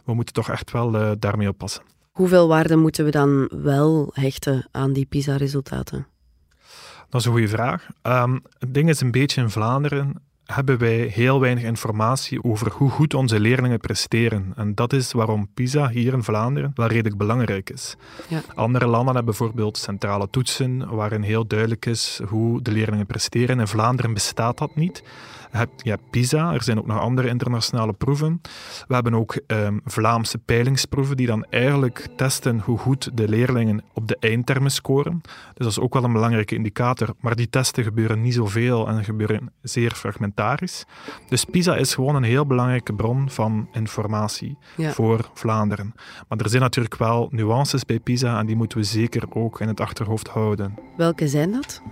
we 0.04 0.14
moeten 0.14 0.34
toch 0.34 0.50
echt 0.50 0.70
wel 0.70 0.94
uh, 0.94 1.10
daarmee 1.18 1.48
oppassen. 1.48 1.82
Hoeveel 2.10 2.48
waarde 2.48 2.76
moeten 2.76 3.04
we 3.04 3.10
dan 3.10 3.50
wel 3.62 4.10
hechten 4.12 4.68
aan 4.70 4.92
die 4.92 5.06
PISA-resultaten? 5.06 6.06
Dat 7.08 7.20
is 7.20 7.26
een 7.26 7.32
goede 7.32 7.48
vraag. 7.48 7.86
Um, 8.02 8.42
het 8.58 8.74
ding 8.74 8.88
is 8.88 9.00
een 9.00 9.10
beetje 9.10 9.40
in 9.40 9.50
Vlaanderen 9.50 10.22
hebben 10.52 10.78
wij 10.78 10.96
heel 10.96 11.40
weinig 11.40 11.62
informatie 11.64 12.44
over 12.44 12.72
hoe 12.72 12.90
goed 12.90 13.14
onze 13.14 13.40
leerlingen 13.40 13.80
presteren. 13.80 14.52
En 14.56 14.74
dat 14.74 14.92
is 14.92 15.12
waarom 15.12 15.48
PISA 15.54 15.88
hier 15.88 16.12
in 16.12 16.22
Vlaanderen 16.22 16.70
wel 16.74 16.86
redelijk 16.86 17.16
belangrijk 17.16 17.70
is. 17.70 17.96
Ja. 18.28 18.40
Andere 18.54 18.86
landen 18.86 19.14
hebben 19.14 19.24
bijvoorbeeld 19.24 19.78
centrale 19.78 20.30
toetsen 20.30 20.94
waarin 20.94 21.22
heel 21.22 21.46
duidelijk 21.46 21.86
is 21.86 22.20
hoe 22.28 22.62
de 22.62 22.70
leerlingen 22.70 23.06
presteren. 23.06 23.60
In 23.60 23.66
Vlaanderen 23.66 24.14
bestaat 24.14 24.58
dat 24.58 24.76
niet 24.76 25.02
je 25.76 25.90
hebt 25.90 26.10
PISA, 26.10 26.52
er 26.52 26.62
zijn 26.62 26.78
ook 26.78 26.86
nog 26.86 27.00
andere 27.00 27.28
internationale 27.28 27.92
proeven. 27.92 28.40
We 28.86 28.94
hebben 28.94 29.14
ook 29.14 29.40
um, 29.46 29.80
Vlaamse 29.84 30.38
peilingsproeven 30.38 31.16
die 31.16 31.26
dan 31.26 31.44
eigenlijk 31.50 32.08
testen 32.16 32.60
hoe 32.60 32.78
goed 32.78 33.16
de 33.16 33.28
leerlingen 33.28 33.82
op 33.92 34.08
de 34.08 34.16
eindtermen 34.20 34.70
scoren. 34.70 35.20
Dus 35.22 35.32
dat 35.54 35.66
is 35.66 35.80
ook 35.80 35.94
wel 35.94 36.04
een 36.04 36.12
belangrijke 36.12 36.54
indicator. 36.54 37.14
Maar 37.20 37.36
die 37.36 37.50
testen 37.50 37.84
gebeuren 37.84 38.22
niet 38.22 38.34
zoveel 38.34 38.88
en 38.88 39.04
gebeuren 39.04 39.52
zeer 39.62 39.90
fragmentarisch. 39.90 40.84
Dus 41.28 41.44
PISA 41.44 41.76
is 41.76 41.94
gewoon 41.94 42.14
een 42.14 42.22
heel 42.22 42.46
belangrijke 42.46 42.94
bron 42.94 43.30
van 43.30 43.68
informatie 43.72 44.58
voor 44.76 45.30
Vlaanderen. 45.34 45.94
Maar 46.28 46.38
er 46.38 46.48
zijn 46.48 46.62
natuurlijk 46.62 46.96
wel 46.96 47.28
nuances 47.30 47.84
bij 47.84 47.98
PISA 47.98 48.38
en 48.38 48.46
die 48.46 48.56
moeten 48.56 48.78
we 48.78 48.84
zeker 48.84 49.22
ook 49.34 49.60
in 49.60 49.68
het 49.68 49.80
achterhoofd 49.80 50.28
houden. 50.28 50.74
Welke 50.96 51.28
zijn 51.28 51.52
dat? 51.52 51.82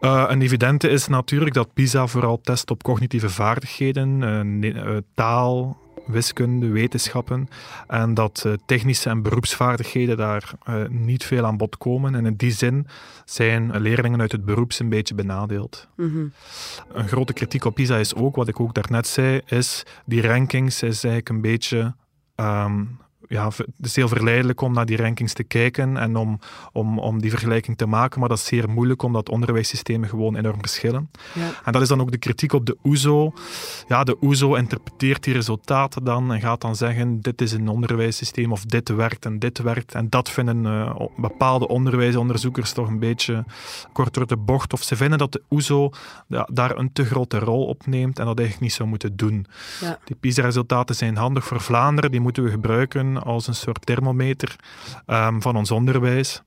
Uh, 0.00 0.24
een 0.28 0.42
evidente 0.42 0.88
is 0.88 1.08
natuurlijk 1.08 1.54
dat 1.54 1.72
PISA 1.72 2.06
vooral 2.06 2.40
test 2.40 2.70
op 2.70 2.82
cognitieve 2.82 3.28
vaardigheden, 3.28 4.22
uh, 4.64 4.96
taal, 5.14 5.76
wiskunde, 6.06 6.68
wetenschappen. 6.68 7.48
En 7.86 8.14
dat 8.14 8.46
technische 8.66 9.10
en 9.10 9.22
beroepsvaardigheden 9.22 10.16
daar 10.16 10.52
niet 10.88 11.24
veel 11.24 11.44
aan 11.44 11.56
bod 11.56 11.78
komen. 11.78 12.14
En 12.14 12.26
in 12.26 12.34
die 12.34 12.50
zin 12.50 12.86
zijn 13.24 13.80
leerlingen 13.80 14.20
uit 14.20 14.32
het 14.32 14.44
beroeps 14.44 14.78
een 14.78 14.88
beetje 14.88 15.14
benadeeld. 15.14 15.88
Mhm. 15.96 16.26
Een 16.92 17.08
grote 17.08 17.32
kritiek 17.32 17.64
op 17.64 17.74
PISA 17.74 17.96
is 17.96 18.14
ook, 18.14 18.36
wat 18.36 18.48
ik 18.48 18.60
ook 18.60 18.74
daarnet 18.74 19.06
zei, 19.06 19.40
is 19.46 19.82
die 20.04 20.22
rankings 20.22 20.82
is 20.82 21.04
eigenlijk 21.04 21.28
een 21.28 21.40
beetje 21.40 21.94
um, 22.36 22.98
ja, 23.28 23.46
het 23.56 23.86
is 23.86 23.96
heel 23.96 24.08
verleidelijk 24.08 24.60
om 24.60 24.72
naar 24.72 24.86
die 24.86 24.96
rankings 24.96 25.32
te 25.32 25.44
kijken 25.44 25.96
en 25.96 26.16
om, 26.16 26.38
om, 26.72 26.98
om 26.98 27.20
die 27.20 27.30
vergelijking 27.30 27.76
te 27.76 27.86
maken, 27.86 28.20
maar 28.20 28.28
dat 28.28 28.38
is 28.38 28.44
zeer 28.44 28.70
moeilijk 28.70 29.02
omdat 29.02 29.28
onderwijssystemen 29.28 30.08
gewoon 30.08 30.36
enorm 30.36 30.60
verschillen. 30.60 31.10
Ja. 31.34 31.50
En 31.64 31.72
dat 31.72 31.82
is 31.82 31.88
dan 31.88 32.00
ook 32.00 32.10
de 32.10 32.18
kritiek 32.18 32.52
op 32.52 32.66
de 32.66 32.76
OESO. 32.84 33.32
Ja, 33.88 34.04
de 34.04 34.16
OESO 34.22 34.54
interpreteert 34.54 35.24
die 35.24 35.34
resultaten 35.34 36.04
dan 36.04 36.32
en 36.32 36.40
gaat 36.40 36.60
dan 36.60 36.76
zeggen 36.76 37.20
dit 37.20 37.40
is 37.40 37.52
een 37.52 37.68
onderwijssysteem 37.68 38.52
of 38.52 38.64
dit 38.64 38.88
werkt 38.88 39.24
en 39.24 39.38
dit 39.38 39.58
werkt. 39.58 39.94
En 39.94 40.08
dat 40.08 40.30
vinden 40.30 40.64
uh, 40.64 41.06
bepaalde 41.16 41.68
onderwijsonderzoekers 41.68 42.72
toch 42.72 42.88
een 42.88 42.98
beetje 42.98 43.44
kort 43.92 44.14
door 44.14 44.26
de 44.26 44.36
bocht. 44.36 44.72
Of 44.72 44.82
ze 44.82 44.96
vinden 44.96 45.18
dat 45.18 45.32
de 45.32 45.42
OESO 45.50 45.90
ja, 46.26 46.48
daar 46.52 46.76
een 46.76 46.92
te 46.92 47.04
grote 47.04 47.38
rol 47.38 47.64
op 47.66 47.86
neemt 47.86 48.18
en 48.18 48.24
dat 48.24 48.38
eigenlijk 48.38 48.60
niet 48.60 48.72
zou 48.72 48.88
moeten 48.88 49.16
doen. 49.16 49.46
Ja. 49.80 49.98
Die 50.04 50.16
PISA-resultaten 50.16 50.94
zijn 50.94 51.16
handig 51.16 51.44
voor 51.44 51.60
Vlaanderen, 51.60 52.10
die 52.10 52.20
moeten 52.20 52.44
we 52.44 52.50
gebruiken 52.50 53.17
als 53.22 53.46
een 53.46 53.54
soort 53.54 53.86
thermometer 53.86 54.56
um, 55.06 55.42
van 55.42 55.56
ons 55.56 55.70
onderwijs. 55.70 56.42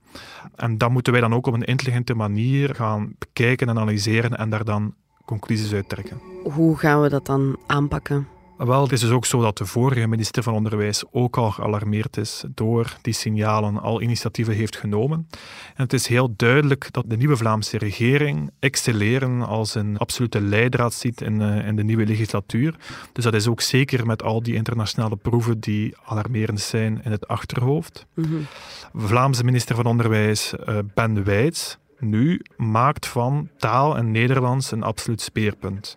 En 0.56 0.78
dat 0.78 0.90
moeten 0.90 1.12
wij 1.12 1.20
dan 1.20 1.34
ook 1.34 1.46
op 1.46 1.54
een 1.54 1.64
intelligente 1.64 2.14
manier 2.14 2.74
gaan 2.74 3.14
bekijken, 3.18 3.68
analyseren 3.68 4.36
en 4.36 4.50
daar 4.50 4.64
dan 4.64 4.94
conclusies 5.24 5.72
uit 5.72 5.88
trekken. 5.88 6.20
Hoe 6.42 6.78
gaan 6.78 7.02
we 7.02 7.08
dat 7.08 7.26
dan 7.26 7.56
aanpakken? 7.66 8.26
Wel, 8.66 8.82
het 8.82 8.92
is 8.92 9.00
dus 9.00 9.10
ook 9.10 9.26
zo 9.26 9.40
dat 9.40 9.58
de 9.58 9.66
vorige 9.66 10.06
minister 10.06 10.42
van 10.42 10.54
Onderwijs 10.54 11.04
ook 11.10 11.36
al 11.36 11.50
gealarmeerd 11.50 12.16
is 12.16 12.44
door 12.54 12.96
die 13.00 13.12
signalen, 13.12 13.80
al 13.80 14.00
initiatieven 14.00 14.54
heeft 14.54 14.76
genomen. 14.76 15.26
En 15.74 15.82
het 15.82 15.92
is 15.92 16.06
heel 16.06 16.34
duidelijk 16.36 16.88
dat 16.90 17.04
de 17.06 17.16
nieuwe 17.16 17.36
Vlaamse 17.36 17.78
regering 17.78 18.50
excelleren 18.58 19.42
als 19.42 19.74
een 19.74 19.98
absolute 19.98 20.40
leidraad 20.40 20.94
ziet 20.94 21.20
in, 21.20 21.40
uh, 21.40 21.66
in 21.66 21.76
de 21.76 21.84
nieuwe 21.84 22.06
legislatuur. 22.06 22.76
Dus 23.12 23.24
dat 23.24 23.34
is 23.34 23.46
ook 23.46 23.60
zeker 23.60 24.06
met 24.06 24.22
al 24.22 24.42
die 24.42 24.54
internationale 24.54 25.16
proeven 25.16 25.60
die 25.60 25.96
alarmerend 26.04 26.60
zijn 26.60 27.00
in 27.04 27.10
het 27.10 27.28
achterhoofd. 27.28 28.06
Mm 28.14 28.46
Vlaamse 28.94 29.44
minister 29.44 29.76
van 29.76 29.84
Onderwijs 29.84 30.52
uh, 30.68 30.78
Ben 30.94 31.24
Wijts 31.24 31.78
nu 32.02 32.40
maakt 32.56 33.06
van 33.06 33.48
taal 33.56 33.96
en 33.96 34.10
Nederlands 34.10 34.70
een 34.70 34.82
absoluut 34.82 35.20
speerpunt. 35.20 35.96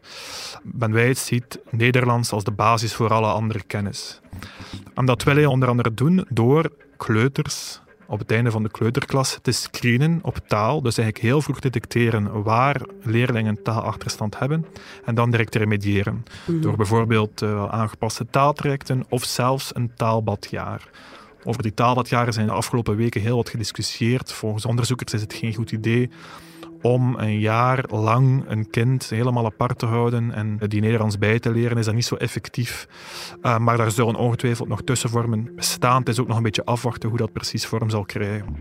Ben 0.64 0.92
Wijs 0.92 1.26
ziet 1.26 1.60
Nederlands 1.70 2.32
als 2.32 2.44
de 2.44 2.52
basis 2.52 2.94
voor 2.94 3.10
alle 3.10 3.32
andere 3.32 3.64
kennis. 3.68 4.20
En 4.94 5.06
dat 5.06 5.24
wil 5.24 5.36
hij 5.36 5.46
onder 5.46 5.70
andere 5.70 5.94
doen 5.94 6.26
door 6.30 6.72
kleuters 6.98 7.80
op 8.08 8.20
het 8.20 8.32
einde 8.32 8.52
van 8.52 8.64
de 8.64 8.70
kleuterklas 8.70 9.40
te 9.42 9.52
screenen 9.52 10.20
op 10.22 10.38
taal. 10.48 10.82
Dus 10.82 10.98
eigenlijk 10.98 11.28
heel 11.28 11.42
vroeg 11.42 11.60
detecteren 11.60 12.44
waar 12.44 12.82
leerlingen 13.02 13.64
taalachterstand 13.64 14.40
hebben 14.40 14.66
en 15.06 15.16
dan 15.16 15.32
direct 15.32 15.56
remediëren. 15.56 16.26
Mhm. 16.46 16.62
Door 16.62 16.76
bijvoorbeeld 16.76 17.42
uh, 17.42 17.66
aangepaste 17.70 18.26
taaltrajecten 18.30 19.06
of 19.10 19.24
zelfs 19.24 19.76
een 19.76 19.92
taalbadjaar. 19.96 20.90
Over 21.48 21.62
die 21.62 21.74
taalbadjaren 21.74 22.34
zijn 22.34 22.46
de 22.46 22.54
afgelopen 22.54 22.96
weken 22.96 23.22
heel 23.22 23.36
wat 23.36 23.50
gediscussieerd. 23.50 24.32
Volgens 24.32 24.66
onderzoekers 24.66 25.14
is 25.14 25.22
het 25.22 25.34
geen 25.34 25.54
goed 25.54 25.72
idee 25.72 26.10
om 26.86 27.16
een 27.18 27.40
jaar 27.40 27.84
lang 27.88 28.44
een 28.48 28.70
kind 28.70 29.10
helemaal 29.10 29.46
apart 29.46 29.80
te 29.80 29.86
houden 29.86 30.32
en 30.32 30.58
die 30.68 30.82
Nederlands 30.82 31.18
bij 31.18 31.40
te 31.40 31.52
leren, 31.52 31.78
is 31.78 31.86
dat 31.86 31.94
niet 31.94 32.06
zo 32.06 32.16
effectief. 32.16 32.88
Uh, 33.42 33.58
maar 33.58 33.78
daar 33.78 33.92
zullen 33.92 34.16
ongetwijfeld 34.16 34.68
nog 34.68 34.82
tussenvormen 34.82 35.56
bestaan. 35.56 36.00
Het 36.00 36.10
is 36.10 36.20
ook 36.20 36.28
nog 36.28 36.38
een 36.38 36.44
beetje 36.44 36.66
afwachten 36.66 37.10
hoe 37.10 37.18
dat 37.18 37.32
precies 37.32 37.66
vorm 37.66 37.90
zal 37.90 38.06
krijgen. 38.06 38.56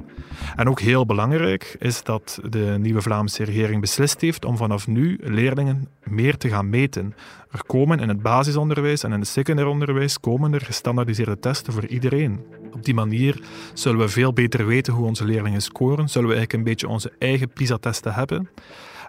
En 0.56 0.68
ook 0.68 0.80
heel 0.80 1.06
belangrijk 1.06 1.76
is 1.78 2.02
dat 2.02 2.38
de 2.48 2.76
nieuwe 2.78 3.02
Vlaamse 3.02 3.44
regering 3.44 3.80
beslist 3.80 4.20
heeft 4.20 4.44
om 4.44 4.56
vanaf 4.56 4.86
nu 4.86 5.18
leerlingen 5.22 5.88
meer 6.04 6.36
te 6.36 6.48
gaan 6.48 6.68
meten. 6.68 7.14
Er 7.50 7.64
komen 7.66 7.98
in 7.98 8.08
het 8.08 8.22
basisonderwijs 8.22 9.02
en 9.02 9.12
in 9.12 9.18
het 9.18 9.28
secundair 9.28 9.68
onderwijs 9.68 10.20
komen 10.20 10.52
er 10.52 10.60
gestandaardiseerde 10.60 11.38
testen 11.38 11.72
voor 11.72 11.86
iedereen. 11.86 12.40
Op 12.72 12.84
die 12.84 12.94
manier 12.94 13.40
zullen 13.74 14.00
we 14.00 14.08
veel 14.08 14.32
beter 14.32 14.66
weten 14.66 14.92
hoe 14.92 15.06
onze 15.06 15.24
leerlingen 15.24 15.62
scoren, 15.62 16.08
zullen 16.08 16.28
we 16.28 16.34
eigenlijk 16.34 16.52
een 16.52 16.72
beetje 16.72 16.88
onze 16.88 17.12
eigen 17.18 17.48
PISA-testen 17.48 18.14
hebben. 18.14 18.48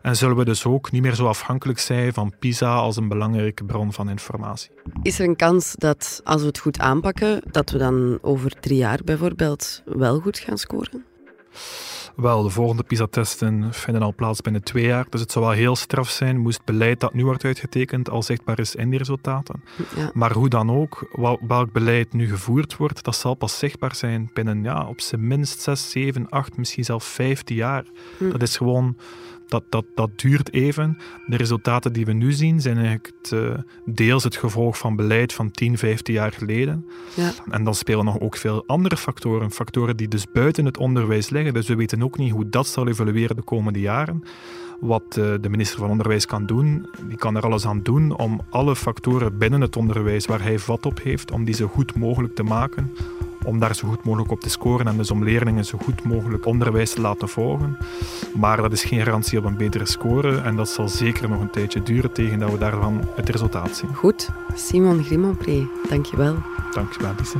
En 0.01 0.15
zullen 0.15 0.35
we 0.35 0.45
dus 0.45 0.65
ook 0.65 0.91
niet 0.91 1.01
meer 1.01 1.15
zo 1.15 1.27
afhankelijk 1.27 1.79
zijn 1.79 2.13
van 2.13 2.33
PISA 2.39 2.75
als 2.75 2.95
een 2.97 3.07
belangrijke 3.07 3.63
bron 3.63 3.93
van 3.93 4.09
informatie. 4.09 4.69
Is 5.01 5.19
er 5.19 5.27
een 5.27 5.35
kans 5.35 5.75
dat 5.75 6.21
als 6.23 6.41
we 6.41 6.47
het 6.47 6.59
goed 6.59 6.79
aanpakken, 6.79 7.41
dat 7.51 7.69
we 7.69 7.77
dan 7.77 8.17
over 8.21 8.59
drie 8.59 8.77
jaar 8.77 8.99
bijvoorbeeld 9.03 9.81
wel 9.85 10.19
goed 10.19 10.39
gaan 10.39 10.57
scoren? 10.57 11.05
Wel, 12.15 12.43
de 12.43 12.49
volgende 12.49 12.83
PISA-testen 12.83 13.73
vinden 13.73 14.01
al 14.01 14.13
plaats 14.13 14.41
binnen 14.41 14.63
twee 14.63 14.85
jaar. 14.85 15.05
Dus 15.09 15.21
het 15.21 15.31
zou 15.31 15.45
wel 15.45 15.53
heel 15.53 15.75
straf 15.75 16.09
zijn 16.09 16.37
moest 16.37 16.63
beleid 16.63 16.99
dat 16.99 17.13
nu 17.13 17.25
wordt 17.25 17.43
uitgetekend 17.43 18.09
al 18.09 18.23
zichtbaar 18.23 18.59
is 18.59 18.75
in 18.75 18.89
die 18.89 18.97
resultaten. 18.97 19.63
Ja. 19.95 20.11
Maar 20.13 20.33
hoe 20.33 20.49
dan 20.49 20.71
ook, 20.71 21.09
welk 21.47 21.71
beleid 21.71 22.13
nu 22.13 22.27
gevoerd 22.27 22.77
wordt, 22.77 23.03
dat 23.03 23.15
zal 23.15 23.33
pas 23.33 23.57
zichtbaar 23.57 23.95
zijn 23.95 24.29
binnen 24.33 24.63
ja, 24.63 24.87
op 24.87 25.01
zijn 25.01 25.27
minst 25.27 25.61
zes, 25.61 25.89
zeven, 25.89 26.29
acht, 26.29 26.57
misschien 26.57 26.85
zelfs 26.85 27.07
vijftien 27.07 27.55
jaar. 27.55 27.85
Hm. 28.17 28.29
Dat 28.29 28.41
is 28.41 28.57
gewoon 28.57 28.97
dat, 29.47 29.63
dat, 29.69 29.85
dat 29.95 30.09
duurt 30.19 30.53
even. 30.53 30.97
De 31.25 31.37
resultaten 31.37 31.93
die 31.93 32.05
we 32.05 32.13
nu 32.13 32.31
zien 32.31 32.61
zijn 32.61 32.75
eigenlijk 32.75 33.11
het, 33.21 33.31
uh, 33.31 33.57
deels 33.85 34.23
het 34.23 34.35
gevolg 34.35 34.77
van 34.77 34.95
beleid 34.95 35.33
van 35.33 35.51
10, 35.51 35.77
15 35.77 36.13
jaar 36.13 36.31
geleden. 36.31 36.85
Ja. 37.13 37.31
En 37.49 37.63
dan 37.63 37.75
spelen 37.75 38.05
nog 38.05 38.19
ook 38.19 38.37
veel 38.37 38.63
andere 38.67 38.97
factoren. 38.97 39.51
Factoren 39.51 39.97
die 39.97 40.07
dus 40.07 40.31
buiten 40.31 40.65
het 40.65 40.77
onderwijs 40.77 41.29
liggen. 41.29 41.53
Dus 41.53 41.67
we 41.67 41.75
weten 41.75 42.03
ook 42.03 42.17
niet 42.17 42.31
hoe 42.31 42.49
dat 42.49 42.67
zal 42.67 42.87
evolueren 42.87 43.35
de 43.35 43.41
komende 43.41 43.79
jaren. 43.79 44.23
Wat 44.79 45.17
uh, 45.17 45.33
de 45.41 45.49
minister 45.49 45.79
van 45.79 45.89
Onderwijs 45.89 46.25
kan 46.25 46.45
doen, 46.45 46.87
die 47.07 47.17
kan 47.17 47.35
er 47.35 47.43
alles 47.43 47.65
aan 47.65 47.83
doen 47.83 48.17
om 48.17 48.41
alle 48.49 48.75
factoren 48.75 49.37
binnen 49.37 49.61
het 49.61 49.75
onderwijs 49.75 50.25
waar 50.25 50.41
hij 50.41 50.59
vat 50.59 50.85
op 50.85 51.01
heeft, 51.01 51.31
om 51.31 51.43
die 51.43 51.55
zo 51.55 51.67
goed 51.67 51.95
mogelijk 51.95 52.35
te 52.35 52.43
maken 52.43 52.91
om 53.45 53.59
daar 53.59 53.75
zo 53.75 53.87
goed 53.87 54.03
mogelijk 54.03 54.31
op 54.31 54.39
te 54.39 54.49
scoren 54.49 54.87
en 54.87 54.97
dus 54.97 55.11
om 55.11 55.23
leerlingen 55.23 55.65
zo 55.65 55.77
goed 55.83 56.03
mogelijk 56.03 56.45
onderwijs 56.45 56.93
te 56.93 57.01
laten 57.01 57.29
volgen. 57.29 57.77
Maar 58.35 58.61
dat 58.61 58.71
is 58.71 58.83
geen 58.83 59.03
garantie 59.03 59.37
op 59.37 59.45
een 59.45 59.57
betere 59.57 59.85
score 59.85 60.37
en 60.37 60.55
dat 60.55 60.69
zal 60.69 60.87
zeker 60.87 61.29
nog 61.29 61.41
een 61.41 61.49
tijdje 61.49 61.83
duren 61.83 62.11
tegen 62.11 62.39
dat 62.39 62.51
we 62.51 62.57
daarvan 62.57 63.01
het 63.15 63.29
resultaat 63.29 63.75
zien. 63.77 63.93
Goed, 63.93 64.29
Simon 64.55 65.03
Grimmonpré, 65.03 65.67
dankjewel. 65.89 66.35
Dankjewel, 66.71 67.11
Lise. 67.17 67.37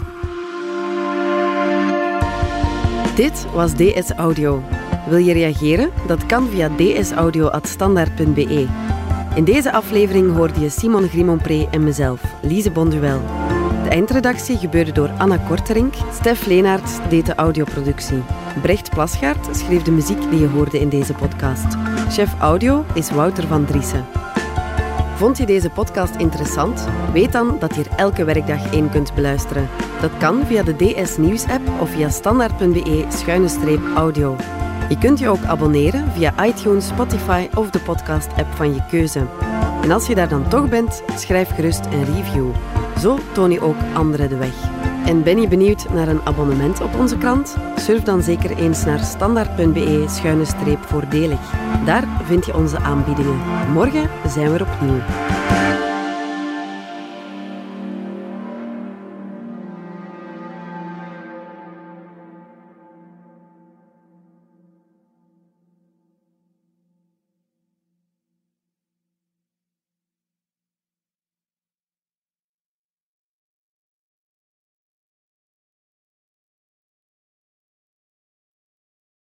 Dit 3.16 3.46
was 3.54 3.74
DS 3.74 4.12
Audio. 4.12 4.64
Wil 5.10 5.18
je 5.18 5.34
reageren? 5.34 5.92
Dat 6.08 6.26
kan 6.26 6.48
via 6.48 6.70
dsaudio.standaard.be. 6.78 8.68
In 9.36 9.44
deze 9.44 9.72
aflevering 9.72 10.36
hoorde 10.36 10.60
je 10.60 10.70
Simon 10.70 11.08
Grimmonpré 11.08 11.68
en 11.72 11.84
mezelf, 11.84 12.22
Lise 12.42 12.72
Bonduel. 12.72 13.45
De 13.86 13.92
eindredactie 13.92 14.58
gebeurde 14.58 14.92
door 14.92 15.10
Anna 15.18 15.38
Korterink. 15.38 15.94
Stef 16.14 16.46
Leenaert 16.46 17.10
deed 17.10 17.26
de 17.26 17.36
audioproductie. 17.36 18.24
Brecht 18.62 18.90
Plasgaard 18.90 19.58
schreef 19.58 19.82
de 19.82 19.92
muziek 19.92 20.30
die 20.30 20.40
je 20.40 20.48
hoorde 20.48 20.80
in 20.80 20.90
deze 20.90 21.14
podcast. 21.14 21.66
Chef 22.10 22.36
audio 22.40 22.86
is 22.94 23.12
Wouter 23.12 23.48
van 23.48 23.66
Driessen. 23.66 24.06
Vond 25.16 25.38
je 25.38 25.46
deze 25.46 25.70
podcast 25.70 26.16
interessant? 26.16 26.88
Weet 27.14 27.32
dan 27.32 27.56
dat 27.60 27.76
je 27.76 27.84
er 27.84 27.96
elke 27.96 28.24
werkdag 28.24 28.72
één 28.72 28.90
kunt 28.90 29.14
beluisteren. 29.14 29.70
Dat 30.02 30.12
kan 30.18 30.46
via 30.46 30.64
de 30.64 30.76
DS 30.76 31.18
Nieuws 31.18 31.48
app 31.48 31.82
of 31.82 31.90
via 31.90 32.10
standaard.be-audio. 32.10 34.36
Je 34.90 34.98
kunt 34.98 35.20
je 35.20 35.30
ook 35.30 35.44
abonneren 35.44 36.12
via 36.12 36.46
iTunes, 36.46 36.88
Spotify 36.88 37.48
of 37.56 37.70
de 37.70 37.80
podcast 37.80 38.28
app 38.38 38.56
van 38.56 38.74
je 38.74 38.82
keuze. 38.90 39.26
En 39.82 39.92
als 39.92 40.08
je 40.08 40.16
daar 40.16 40.30
dan 40.30 40.48
toch 40.48 40.70
bent, 40.70 41.04
schrijf 41.16 41.50
gerust 41.50 41.86
een 41.86 42.06
review. 42.16 42.48
Zo 43.00 43.20
toon 43.32 43.52
je 43.52 43.62
ook 43.62 43.76
anderen 43.94 44.30
de 44.30 44.38
weg. 44.38 44.54
En 45.06 45.24
ben 45.24 45.42
je 45.42 45.48
benieuwd 45.48 45.90
naar 45.90 46.08
een 46.08 46.22
abonnement 46.24 46.82
op 46.82 46.96
onze 46.96 47.18
krant? 47.18 47.58
Surf 47.76 48.04
dan 48.04 48.22
zeker 48.22 48.58
eens 48.58 48.86
naar 48.86 49.00
standaard.be-voordelig. 49.00 51.40
Daar 51.86 52.08
vind 52.24 52.46
je 52.46 52.56
onze 52.56 52.80
aanbiedingen. 52.80 53.40
Morgen 53.74 54.10
zijn 54.28 54.52
we 54.52 54.58
er 54.58 54.68
opnieuw. 54.74 55.02